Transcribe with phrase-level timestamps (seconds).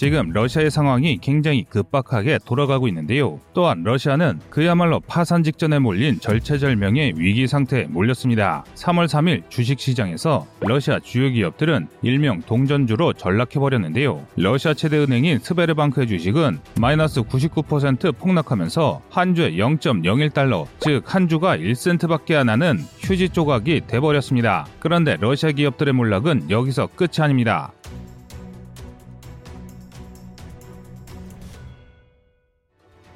[0.00, 3.38] 지금 러시아의 상황이 굉장히 급박하게 돌아가고 있는데요.
[3.52, 8.64] 또한 러시아는 그야말로 파산 직전에 몰린 절체절명의 위기 상태에 몰렸습니다.
[8.76, 14.24] 3월 3일 주식시장에서 러시아 주요 기업들은 일명 동전주로 전락해버렸는데요.
[14.36, 22.36] 러시아 최대 은행인 스베르방크의 주식은 마이너스 99% 폭락하면서 한 주에 0.01달러, 즉 한 주가 1센트밖에
[22.36, 24.66] 안 하는 휴지 조각이 돼버렸습니다.
[24.78, 27.74] 그런데 러시아 기업들의 몰락은 여기서 끝이 아닙니다.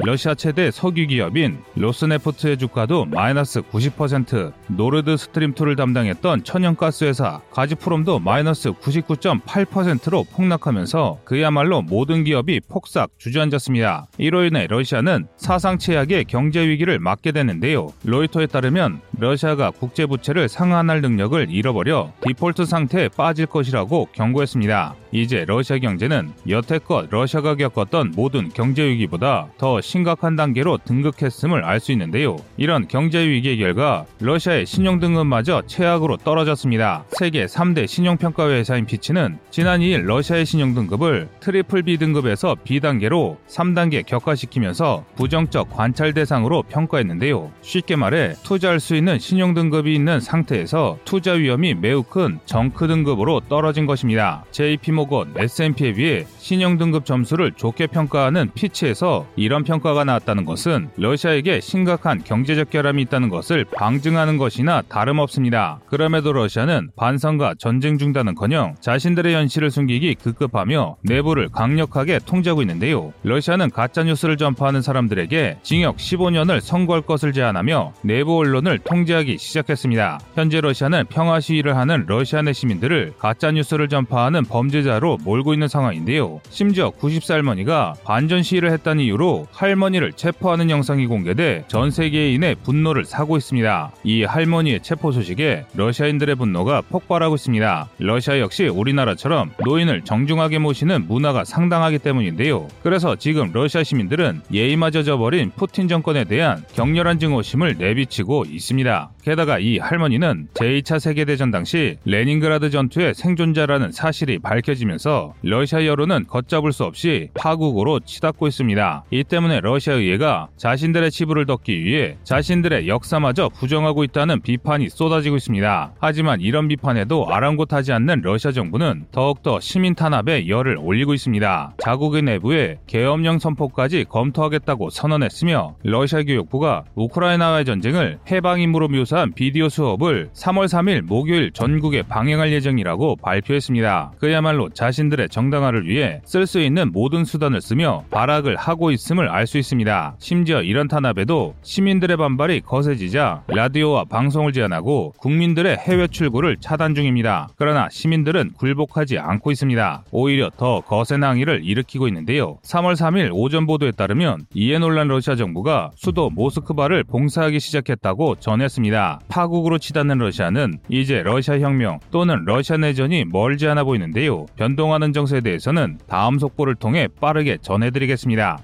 [0.07, 8.73] 러시아 최대 석유 기업인 로스네프트의 주가도 마이너스 90%, 노르드 스트림2를 담당했던 천연가스 회사 가즈프롬도 마이너스
[8.73, 14.09] 99.8%로 폭락하면서 그야말로 모든 기업이 폭삭 주저앉았습니다.
[14.19, 17.89] 이로 인해 러시아는 사상 최악의 경제 위기를 맞게 되는데요.
[18.05, 24.97] 로이터에 따르면 러시아가 국제 부채를 상환할 능력을 잃어버려 디폴트 상태에 빠질 것이라고 경고했습니다.
[25.13, 31.93] 이제 러시아 경제는 여태껏 러시아가 겪었던 모든 경제 위기보다 더 심각한 단계로 등극했음을 알 수
[31.93, 32.37] 있는데요.
[32.57, 37.05] 이런 경제 위기의 결과 러시아의 신용 등급마저 최악으로 떨어졌습니다.
[37.11, 43.37] 세계 3대 신용평가 회사인 피치는 지난 2일 러시아의 신용 등급을 triple B 등급에서 B 단계로
[43.49, 47.53] 3단계 격하시키면서 부정적 관찰 대상으로 평가했는데요.
[47.61, 53.41] 쉽게 말해 투자할 수 있는 신용 등급이 있는 상태에서 투자 위험이 매우 큰 정크 등급으로
[53.51, 54.45] 떨어진 것입니다.
[54.53, 60.89] JP 모건 S&P에 비해 신용 등급 점수를 좋게 평가하는 피치에서 이런 평가 가 나왔다는 것은
[60.97, 65.81] 러시아에게 심각한 경제적 결함이 있다는 것을 방증하는 것이나 다름없습니다.
[65.87, 73.13] 그럼에도 러시아는 반성과 전쟁 중단은커녕 자신들의 현실을 숨기기 급급하며 내부를 강력하게 통제하고 있는데요.
[73.25, 80.21] 러시아는 가짜 뉴스를 전파하는 사람들에게 징역 15년을 선고할 것을 제안하며 내부 언론을 통제하기 시작했습니다.
[80.35, 86.41] 현재 러시아는 평화 시위를 하는 러시아 내 시민들을 가짜 뉴스를 전파하는 범죄자로 몰고 있는 상황인데요.
[86.49, 93.37] 심지어 90세 할머니가 반전 시위를 했다는 이유로 할머니를 체포하는 영상이 공개돼 전 세계인의 분노를 사고
[93.37, 93.93] 있습니다.
[94.05, 97.89] 이 할머니의 체포 소식에 러시아인들의 분노가 폭발하고 있습니다.
[97.99, 102.69] 러시아 역시 우리나라처럼 노인을 정중하게 모시는 문화가 상당하기 때문인데요.
[102.85, 109.11] 그래서 지금 러시아 시민들은 예의마저 져버린 푸틴 정권에 대한 격렬한 증오심을 내비치고 있습니다.
[109.23, 116.85] 게다가 이 할머니는 제2차 세계대전 당시 레닌그라드 전투의 생존자라는 사실이 밝혀지면서 러시아 여론은 걷잡을 수
[116.85, 119.05] 없이 파국으로 치닫고 있습니다.
[119.11, 125.95] 이 때문에 러시아 의회가 자신들의 치부를 덮기 위해 자신들의 역사마저 부정하고 있다는 비판이 쏟아지고 있습니다.
[125.99, 131.77] 하지만 이런 비판에도 아랑곳하지 않는 러시아 정부는 더욱더 시민 탄압에 열을 올리고 있습니다.
[131.79, 140.67] 자국의 내부에 계엄령 선포까지 검토하겠다고 선언했으며 러시아 교육부가 우크라이나와의 전쟁을 해방임으로 묘사한 비디오 수업을 3월
[140.67, 144.13] 3일 목요일 전국에 방영할 예정이라고 발표했습니다.
[144.19, 150.17] 그야말로 자신들의 정당화를 위해 쓸 수 있는 모든 수단을 쓰며 발악을 하고 있음을 알수 있습니다.
[150.19, 157.49] 심지어 이런 탄압에도 시민들의 반발이 거세지자 라디오와 방송을 제한하고 국민들의 해외 출구를 차단 중입니다.
[157.57, 160.05] 그러나 시민들은 굴복하지 않고 있습니다.
[160.11, 162.59] 오히려 더 거센 항의를 일으키고 있는데요.
[162.65, 169.21] 3월 3일 오전 보도에 따르면 이에 놀란 러시아 정부가 수도 모스크바를 봉사하기 시작했다고 전했습니다.
[169.29, 174.47] 파국으로 치닫는 러시아는 이제 러시아 혁명 또는 러시아 내전이 멀지 않아 보이는데요.
[174.57, 178.59] 변동하는 정세에 대해서는 다음 속보를 통해 빠르게 전해드리겠습니다.